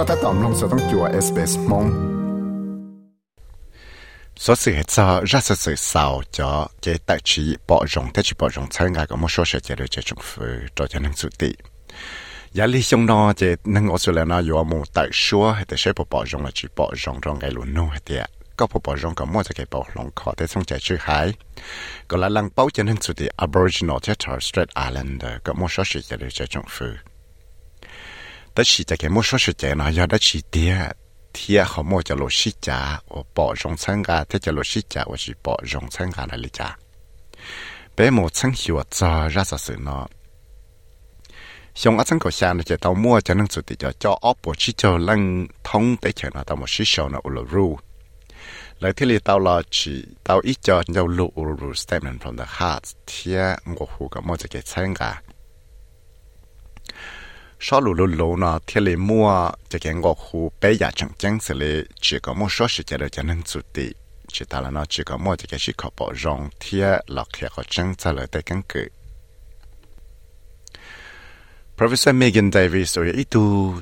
[0.00, 1.86] ็ถ้าตอมลงสต้องจัว SBS มง
[4.44, 8.22] số sự hết cho ra sự sự sau cho cái tài trí bỏ rộng thế
[8.22, 10.44] chỉ bỏ rộng参加个么说是这个这种服
[10.76, 11.56] 做就能做的。
[12.52, 18.26] 压力上呢，这能我说了呢，有么大说，还得是不保重了，只保重中个路弄还得。
[18.58, 21.26] ก็พบรงกับมั่วจะเก็บลงคอแต่ทรงใจชื่อหาย
[22.08, 26.92] ก็ละลังเป้าจะนั่งสุดที่ Aboriginal ที่ Torres Strait Islander ก็มั่วชอสิจะเลยจะจงฟื้
[28.53, 30.73] แต่ฉีจะแกมั่วชัวชุดใจนะยอดได้ฉีเตี้ย
[31.33, 32.79] เทียเขาโมจะโลชิจ่า
[33.09, 36.69] โอปอจงสังกาเทจะโลชิจาว่าชิปอจงสังกาอะไรจ้า
[37.93, 40.07] เป๋หมดสังหิวจอราสสืนาะ
[41.79, 45.21] ชงอาสังก็ษาเนจะต้องมั่วจะนั่งสุดติจะจ่อออปวชิจอลัง
[45.67, 47.67] ท้งเตเฉนะต้องมาชิชอนะอุลรู
[48.79, 49.93] แล้วที่ลีเตาลอจี
[50.23, 55.30] เตาอีจอเจ้าลูอุลรูสเต็มนั้นพร้อมเดอะฮาร์ทเทียงกหูกับโมจะเกตสังกัน
[57.61, 57.81] chân sau
[58.95, 59.85] mua cái
[62.01, 65.59] chỉ có một số chỉ là nó chỉ có một cái
[67.49, 67.61] khó
[71.77, 73.81] Professor Megan Davis 有一度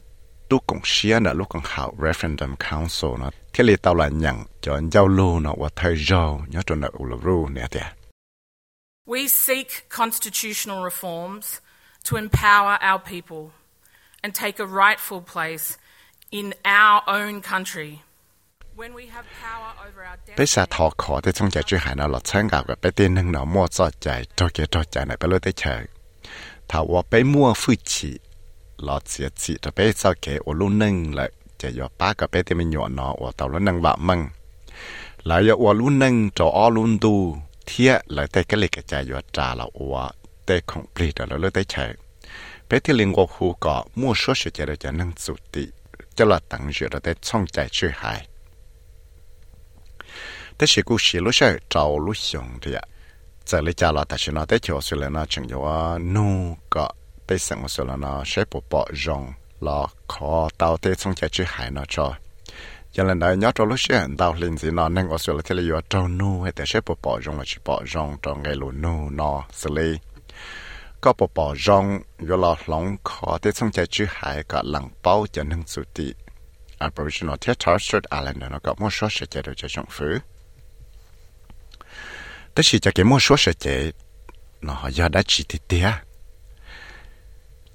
[0.50, 3.32] 都贡献了，如果好 công referendum council nó
[3.78, 4.10] tao là
[4.62, 4.80] cho
[5.40, 5.70] nó và
[6.50, 6.88] nhớ cho nó
[9.08, 11.60] We seek constitutional reforms
[12.10, 13.59] to empower our people.
[14.24, 15.78] and take a rightful place
[16.32, 17.92] in our own country.
[20.38, 25.82] ไปสาทอขอที่ชงใจจุหายนอหลอดเชิงกับกับไปเต้นหนึ่งหนอมัวจอดใจจอเกจอดใจไหนไปเลยได้เชิง
[26.70, 28.12] ถ้าว่าไปมัวฟื้ชี
[28.84, 31.30] หลอดเสียชีจะไปสาเกอลุ่นหนึ่งเลย
[31.62, 34.20] จะยอป้ากับไปเต้นมันหยอนนอว่าเต่าลุ่นหนึ่งบะมึง
[35.28, 37.16] หลายยอลุ่นหนึ่งจออลุ่นดู
[37.66, 40.06] เทียหลายแต่ก็เลยกระจายยอดจ่าเราว่า
[40.46, 41.88] แต่ของปลีดเราได้เชิ
[50.67, 52.81] 是故事路上找路熊的呀，
[53.45, 56.89] 这里家了，但是呢，在桥上了呢，只有啊努个
[57.27, 62.17] 在生活上了呢，谁不包容了，靠到在从家去海呢着。
[62.93, 65.55] giờ lần này nhớ cho lúc xưa đào lên gì nó nên ở chỗ là thế
[65.57, 65.81] là yo
[71.02, 73.52] Trâu có bỏ bỏ rong yo là lòng khó để
[75.04, 76.14] bao cho nâng sự tị
[76.78, 80.20] Aboriginal territory Strait Islander nó có một số sự chế độ cho trong phứ
[82.56, 83.92] đó là cho cái một số sự chế
[84.62, 85.92] nó giờ đã chỉ thì tia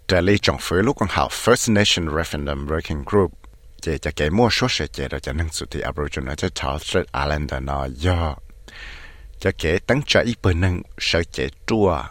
[0.09, 3.33] trở lý trong phứ lúc còn học First Nation Referendum Working Group.
[3.81, 7.63] Chế cho cái một số sự chế đó cho nên sự Aboriginal territory Strait Islander
[7.63, 8.35] nó giờ
[9.41, 12.03] cho cái tăng trở ít bữa nâng sự chế chua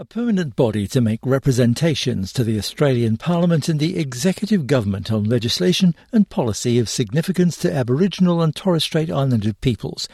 [0.00, 5.24] a permanent body to make representations to the Australian Parliament and the executive government on
[5.24, 10.08] legislation and policy of significance to Aboriginal and Torres Strait Islander peoples.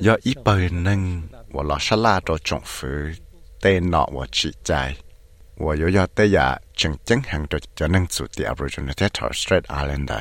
[0.00, 3.10] do ít bờ nâng và lo sa la cho trọng phứ
[3.62, 4.96] tên nọ và chỉ trái
[5.56, 9.12] và yếu do tế giả chân chân hàng cho cho nâng chủ tị Aboriginal and
[9.20, 10.20] Torres Strait Islander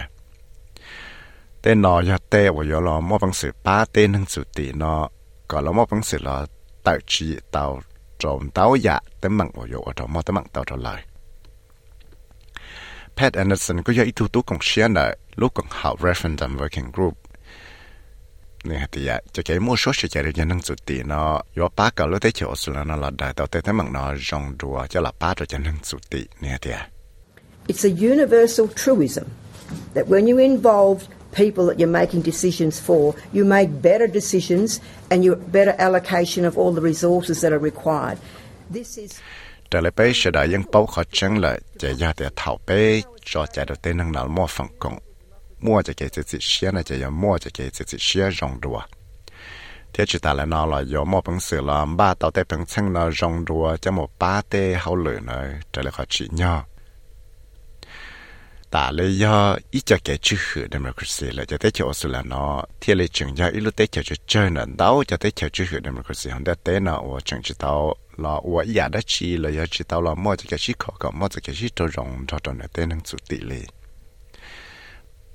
[1.61, 3.01] tên nọ do tế và yếu lo
[5.71, 6.03] mô bằng
[6.83, 6.99] tạo
[7.51, 7.81] tạo
[8.19, 8.49] trộm
[9.83, 10.17] ở trong.
[13.15, 13.93] Pat Anderson có
[14.41, 14.57] công
[15.35, 17.13] lúc còn học referendum working group.
[18.63, 19.09] Nè thì
[19.45, 19.91] cái số
[21.03, 21.41] nó,
[21.75, 25.57] ba cái là đại nó là ba cho
[26.61, 26.71] thì.
[27.67, 29.23] It's a universal truism
[29.93, 34.79] that when you involve people that you're making decisions for, you make better decisions
[35.09, 38.17] and you better allocation of all the resources that are required.
[38.73, 39.19] This is
[39.71, 43.45] trở bây giờ đã những bao khó chân là chạy ra để thảo bê cho
[43.45, 44.99] chạy được tên năng nào mua phần công
[45.59, 48.81] mua cho cái gì xia này chạy mua cho cái gì xia rong đùa
[49.93, 52.93] thế ta là nó là có mua bằng sự là ba tàu tay bằng chân
[52.93, 55.53] nó rong đùa cho một ba tê hậu lửa này.
[55.73, 56.65] Trở lại khó chỉ nhau
[58.71, 62.21] ta lấy do ít cho kẻ chữ hữu democracy là cho tới cho sự là
[62.21, 65.49] nó thì lấy chừng cho ít lúc tới cho chơi nó đâu cho tới cho
[65.49, 68.99] chữ hữu democracy hôm đó tới nó và chẳng chỉ tao là và ý đã
[69.05, 71.55] chỉ là do chỉ tao là mua cho cái chữ khó còn mua cho cái
[71.55, 73.61] chữ trâu rồng cho cho nó tới năng chủ tỷ lệ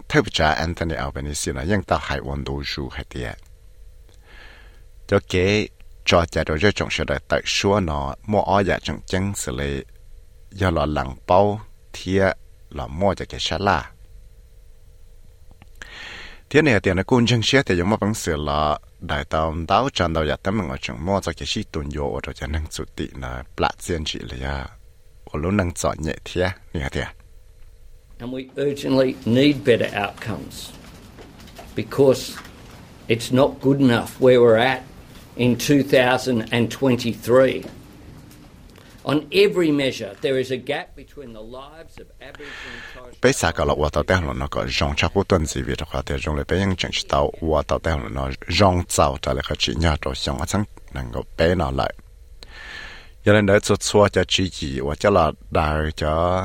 [0.09, 3.37] theo cha Anthony Albanese là những tao hải quân đồ du hay tiệt
[5.09, 5.69] cho cái
[6.05, 9.33] cho cha đồ cho trong sự đại tại số nó mua ở nhà trong chân
[9.35, 9.83] xử lý
[10.51, 11.61] do là lặng bao
[11.93, 12.37] thiệt
[12.75, 13.91] là mua cho cái xe la.
[16.51, 19.89] Thế này tiền là cũng chẳng xét thì giống mà bằng là đại tàu tàu
[19.93, 20.65] tràn đầu giặt tấm mà
[20.99, 24.19] mua cho cái gì tuần vô rồi cho năng sụt tị là plát diện chỉ
[24.31, 24.69] là
[25.35, 27.15] năng chọn nhẹ thế này thế à?
[28.19, 30.71] And we urgently need better outcomes
[31.77, 32.33] because
[33.09, 34.83] it's not good enough where we're at
[35.37, 37.82] in 2023
[43.23, 45.63] bây bé xã cả là qua tàu tàu nó có dòng chắc của tuần gì
[45.63, 49.19] việc khóa tiền dùng lại bé những chuyện tàu qua tàu tàu nó dòng tàu
[49.23, 50.65] trả lại khá chỉ nhà rồi xong ở trong
[50.95, 51.95] năng có bé nó lại
[53.25, 56.43] giờ lên đấy cho xóa cho chỉ gì và cho là đào cho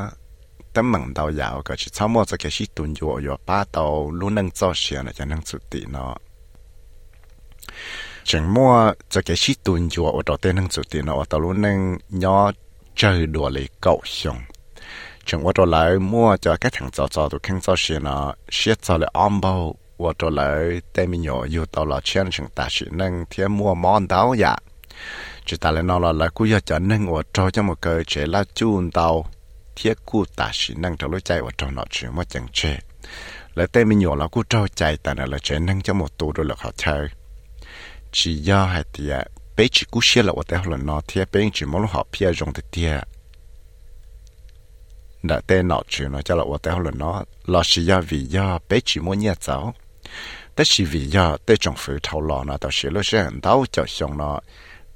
[0.74, 4.12] tấm mảng tàu dạo cả chỉ sau mỗi cái chỉ tuần dụ ở ba tàu
[4.12, 6.18] luôn nâng cho xe là cho nâng sự tị nó
[8.28, 11.62] chẳng mua cho cái chi tuần chùa ở đó tên năng chủ tiền ở luôn
[11.62, 12.52] năng nhỏ
[12.96, 14.02] chơi đùa lấy cậu
[15.26, 15.66] chẳng ở đó
[16.00, 19.42] mua cho cái thằng cháu cháu tụi khăn cháu xe nó xe cháu lại ôm
[19.42, 21.26] bao ở đó lại tên mình
[21.86, 24.58] là chen chẳng ta chỉ năng thiên mua món đáo dạ
[25.46, 28.44] chỉ ta lại nói là lại cứ cho năng ở cho một cái chế là
[28.54, 29.26] chun tao
[29.76, 31.42] thiết cu ta chỉ năng trong lối chạy
[31.72, 32.48] nó chỉ mà chẳng
[33.56, 36.46] lại tên mình là cứ trao chạy ta là chế năng cho một tù rồi
[36.46, 36.72] là họ
[38.13, 39.11] chỉ do hay thì
[39.57, 42.31] bé chỉ cú xe là ở đây là nó thì bé chỉ muốn họ phía
[42.37, 42.87] trong thì thì
[45.23, 48.19] đã tên nó chuyện nó cho là ở đây là nó là chỉ do vì
[48.19, 49.75] do bé chỉ muốn nhớ cháu
[50.55, 54.19] แต่是vì do tại trong phủ thầu lò nó tao sẽ lo sẽ hành đau cho xong
[54.19, 54.41] nó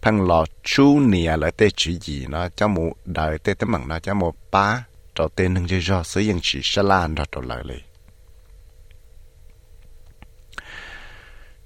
[0.03, 3.89] phăng lò chú nia là tại chỉ gì nó cho một đời tại tấm bằng
[3.89, 4.85] nó cho một ba
[5.15, 7.65] cho tên nâng chơi do sử dụng chỉ sẽ lan ra trở lại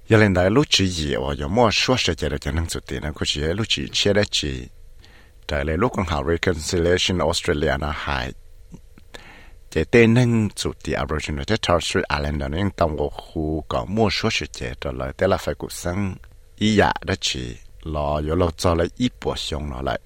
[0.08, 2.68] giờ lên đại lúc chỉ gì ở giờ mua số sẽ chạy được cho năng
[2.68, 4.68] suy tiền nó có chỉ lúc chỉ chia đấy chỉ
[5.46, 8.32] tại lấy lúc con học reconciliation Australia nó hại
[9.90, 14.10] tên năng chủ tiền Aboriginal tới Torres Strait Islander nó tông của khu có mua
[14.10, 16.14] số sẽ chạy trở lại thế là phải cuộc sống
[16.56, 20.00] ý dạ đó chỉ lo giờ lo cho lại ít bộ xong nó lại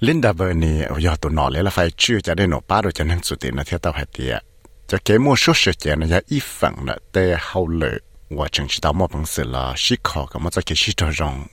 [0.00, 2.92] Linda Burney ở giờ tụi nó lấy là phải chưa cho đến nó ba rồi
[2.92, 4.38] cho năng chủ tiền nó theo tao phải tiền
[4.90, 7.98] cho cái mua số sự kiện này ít phần là để hậu lệ
[8.30, 10.92] và chính trị đạo một bằng sự là sĩ khó cái mà cho cái sĩ
[10.96, 11.46] cho rong.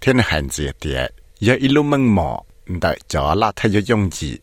[0.00, 0.94] Thế này hành gì thì
[1.40, 4.36] giờ ít lúc măng mỏ đợi cho là thay cho dùng gì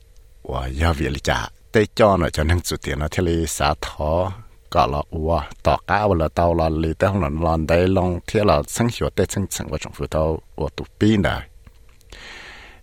[0.43, 3.45] và giờ việc lý trả để cho nó cho năng chủ tiền nó theo lý
[3.47, 4.31] xã thọ
[4.69, 7.87] có là và tỏ cá và là tàu là lý tế không là lần đây
[7.87, 11.21] long theo là sinh hoạt để sinh sản và trong phụ tàu và tụ pin
[11.21, 11.47] này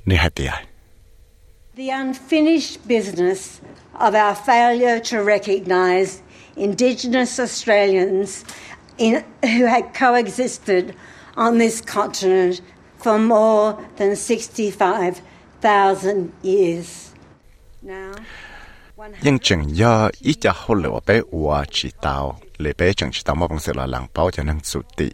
[0.04, 0.52] nè hai tiền
[1.76, 3.60] The unfinished business
[3.98, 6.22] of our failure to recognise
[6.56, 8.44] Indigenous Australians
[8.96, 10.94] in, who had coexisted
[11.36, 12.60] on this continent
[12.98, 17.12] for more than 65,000 years.
[17.82, 18.12] Now,
[19.22, 19.38] nhưng
[20.20, 22.38] ít hôn lửa bé ua chỉ tao
[22.78, 23.34] bé chẳng chỉ tao
[23.74, 25.10] là làng bao cho năng sụt tị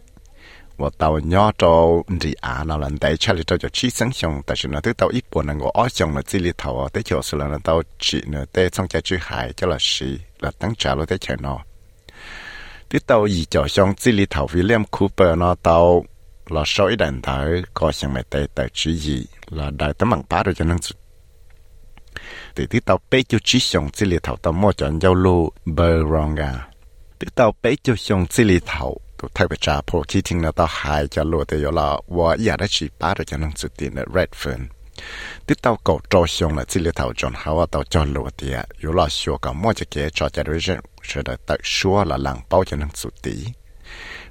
[0.81, 1.51] 我到 nhỏ
[2.41, 2.63] à
[3.19, 3.57] cha cho
[6.57, 6.87] tàu ở
[7.23, 7.47] sự là
[9.03, 10.73] chỉ hải cho là gì là tăng
[13.49, 16.05] cho xong chỉ li thầu William Cooper nó tàu
[16.49, 17.21] là số ít đàn
[17.73, 20.77] có sang mày tới tới chỉ gì là đại tấm bằng ba rồi cho nên
[22.55, 25.51] thì đi tàu bé cho chỉ xong chỉ li thầu tàu mua chọn giao lưu
[25.65, 26.67] bờ rong à
[27.19, 28.43] tới tàu bé cho xong chỉ
[29.23, 34.61] ตัวไทยประชาโพที่ทิ้งนะต่อหายจะหลุดแต่ยอละว่าอยากได้ชีป้าเราจะนั่งสุดตีนเรดเฟิน
[35.45, 43.35] ที่เต่าเก่าโจชงละจิเลเต่าจนหาว่าเต่าจอหลุดเตียยอละชัวกับมั่วจะเกจอจะด้วยเช่นเสด็จตักชัวละหลังเป้าจะนั่งสุดตี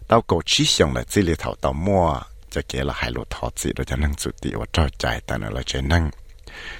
[0.06, 2.04] เต่าเก่าชี้ชงละจิเลเต่าเต่ามั่ว
[2.52, 6.04] จะเกละหายหลุดทอดสิเราจะนั่งสุดตีว่าเจ้าใจแต่เราจะนั่ง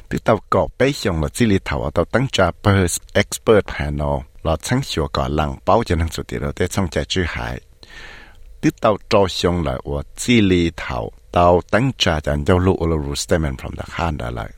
[0.08, 7.56] ที่เต่าเก่าไปชงละจิเลเต่าเต่าตั้งจ่าเปิร์สเอ็กซ์เพรสแพนอลเราชั้งชัวก่อนหลังเป้าจะนั่งสุดตีเราได้ช่องใจจื้อหาย
[8.62, 10.99] ติดเตาจอชงเลยว่าจีลีเถา
[11.33, 14.50] เตาตั้งจาจันเจ้าลูกเรารู้สเตมันพร้อมตะข้านได้เลย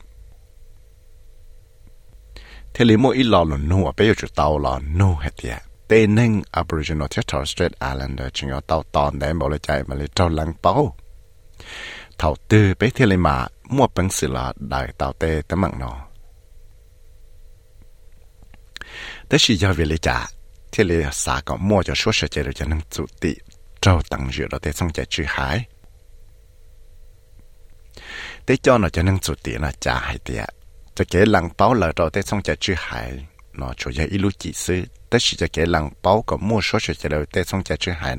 [2.71, 5.57] เทลิโมอีหลอหลุนหัวไปอยู่จุดเตาหลอนนู่เหตีย
[5.87, 10.73] เตนึง Aboriginal t e r r t o r y Strait Islander จึงเอาเตาตอนได้บอกเลยใจมาเลยเจ้าลังเป้า
[12.17, 13.35] เถาตื้อไปเทลิมา
[13.75, 15.91] มั่วเป็นศิลาได้เตาเตตะมังนอ
[19.27, 20.17] แต่ชียาเวลจ่า
[20.71, 20.91] เทเล
[21.23, 23.33] สาก็มั่วจะช่วยเฉยจะนั่งจุติ
[23.83, 25.65] trâu tặng rượu đó để xong chạy trừ hải
[28.47, 30.45] để cho nó cho nâng chủ tiền là trả hải tiền
[30.95, 34.17] cho cái lăng báo là rồi để xong chạy trừ hải nó chủ yếu ít
[34.17, 37.25] lúc chỉ sư tất chỉ cho cái lăng báo có mua số cho cái đầu
[37.33, 38.15] để xong chạy trừ hải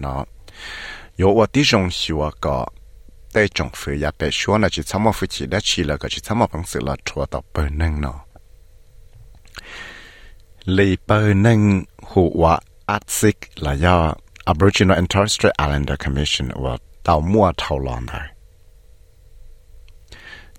[13.82, 18.21] ya Aboriginal and Torres Strait Islander Commission ว่าเต่ามั่วเท่าลอนได้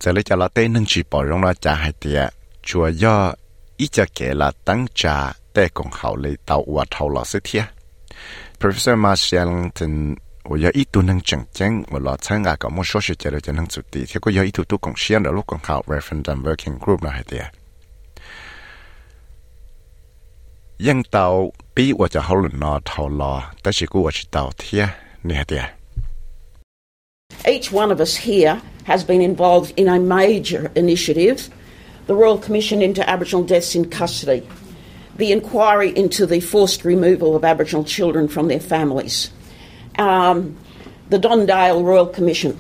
[0.03, 2.29] giờ lấy cho là tên nâng chỉ bỏ rong nó trả hai tiệt
[2.63, 3.35] chùa do
[3.77, 7.41] ít cho kể là tăng trả để cùng hậu lấy tàu và thầu lọ sự
[7.45, 7.65] thiệt
[8.61, 17.45] Professor Marshallton 我要一度能整正，我老参加个么说是觉得就能做地，结果要一度都贡献的，路更好 referendum working group 那系啲。
[20.89, 21.27] ยังเตา
[21.75, 24.85] ปีว่าจะเขาหลุนนอเท่ารอแต่สิกูว่าจะเตาเทีย
[25.25, 25.65] เนี่ยเดีย
[27.55, 31.49] Each one of us here has been involved in a major initiative,
[32.07, 34.41] the Royal Commission into Aboriginal Deaths in Custody,
[35.17, 39.31] the inquiry into the forced removal of Aboriginal children from their families,
[39.99, 40.57] um,
[41.09, 42.53] the Dondale Royal Commission.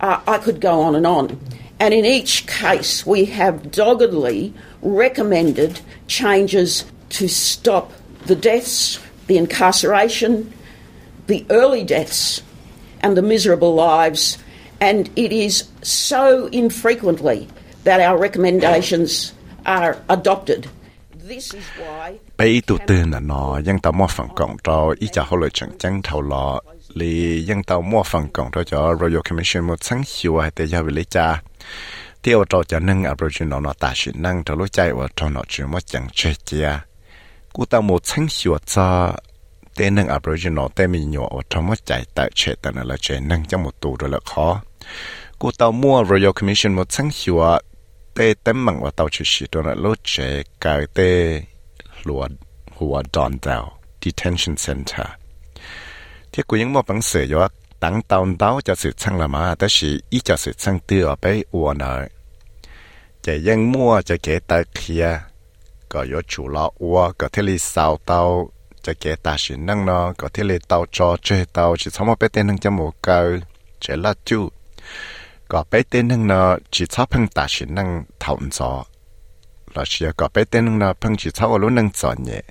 [0.00, 1.40] Uh, I could go on and on.
[1.80, 7.91] And in each case, we have doggedly recommended changes to stop
[8.25, 10.51] the deaths, the incarceration,
[11.27, 12.41] the early deaths,
[13.01, 14.37] and the miserable lives.
[14.81, 17.47] And it is so infrequently
[17.83, 19.33] that our recommendations
[19.65, 20.67] are adopted.
[22.37, 25.69] bây tụ tư là nó dân mua phần cộng cho ý chả hậu lợi chẳng
[25.79, 26.61] chẳng thầu lọ
[26.93, 30.91] lì dân mua phần cộng cho Royal Commission một sáng hiệu hay tế giao về
[30.91, 31.41] lý cha
[32.21, 35.65] tiêu cho cho nâng Aboriginal nó tả sự năng cho lối và cho nó chữ
[35.65, 36.79] mất chẳng chơi chia
[37.55, 38.89] กูตาหมดชั้งชัวจ้า
[39.75, 44.47] เต้นังอับรจินอเต้มีหยอทำว่าใจแต่เฉตันละเฉนั่งจะหมดตัวด้วยละขอ
[45.41, 47.41] กูตามั่วรอยคอ Commission หมดชั้งชัว
[48.13, 50.13] เต้เต็มมังว่าตาวชิชิตัวนั้นลดเฉ
[50.63, 51.11] กายเต้
[52.03, 52.31] หลวด
[52.77, 53.63] หัวดอนเตว
[54.01, 55.09] detention center
[56.31, 57.47] ที่กูยังมอบังเสียว่า
[57.83, 62.05] ตั้งตอนเต้าจะสืบช่างละมาแต่สิอีจะสืบช่างเตือไปอวนเนย
[63.25, 65.05] จะยังมั่วจะเก๋ตะเคีย
[65.93, 68.49] có yếu chủ lo ua, có thể li sao tao
[68.81, 72.07] cho kẻ ta sĩ năng nó, có thể li tao cho chơi tao chỉ sống
[72.07, 73.37] một bé tên năng cho một câu
[73.79, 74.49] chế là chú.
[75.47, 78.85] Có bé tên năng nó, chỉ chấp hưng ta sĩ năng thảo rõ
[79.73, 82.41] là chỉ có bé tên năng nó phưng chỉ chấp ở luôn năng rõ nhẹ.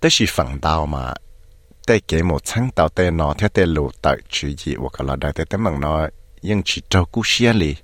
[0.00, 1.14] Tới là phẳng đào mà
[1.88, 5.16] để kể một sáng tạo tên nó, theo tên lù tại chỉ gì hoặc là
[5.16, 6.08] đại tên tên bằng nó,
[6.42, 7.76] nhưng chỉ trâu cú xia li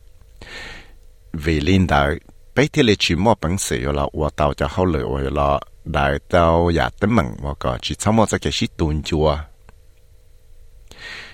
[1.33, 2.11] vì linh đạo
[2.54, 4.06] bây thì lì chỉ mua bằng sự rồi là
[4.56, 7.26] cho hậu lửa rồi là đại tàu giả tấm mừng
[7.82, 9.38] chỉ sau cái sĩ tuôn chùa.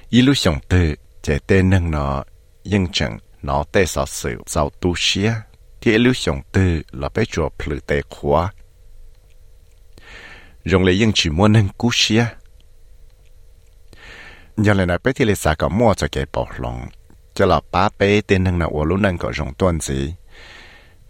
[0.09, 2.25] Ý lúc sống từ chế tên nâng nó
[2.65, 5.35] nhưng chẳng nó tê sợ sự giàu tu xia
[5.81, 8.53] thì lúc sống từ là bây chùa phử tê khóa.
[10.65, 12.27] Dùng lấy nhưng chỉ mua nâng cú xia
[14.57, 16.87] giờ là bây thì lì xả có mua cái bỏ lòng
[17.35, 19.81] cho là ba bé tên nâng nó ua lúc nâng có dùng tuần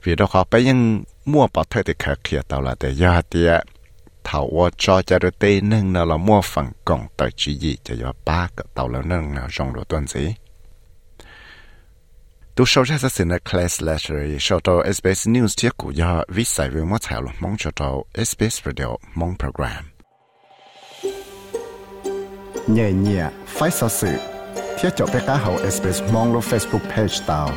[0.02, 3.22] vì đó họ bé nhưng mua bảo thuê thì khởi kia tàu là để giờ
[3.30, 3.46] thì
[4.24, 7.76] thảo wo cho cho được tên năng nào là mua phần cộng tới chỉ gì
[7.84, 10.34] cho giờ ba cái tàu là năng nào dùng được tuần gì
[12.54, 16.48] tu sau ra sẽ xin class letter sau đó SBS News tiết của giờ viết
[16.48, 19.84] sai với mất thảo mong cho đó SBS Radio mong program
[22.66, 24.16] nhẹ nhẹ phải sợ sự
[24.78, 27.50] thiết cho bé cá hậu SBS mong lo Facebook page tao